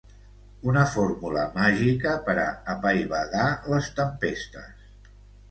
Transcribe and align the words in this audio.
Una 0.69 0.85
fórmula 0.93 1.43
màgica 1.57 2.13
per 2.31 2.35
a 2.45 2.47
apaivagar 2.75 3.45
les 3.75 3.93
tempestes. 4.01 4.91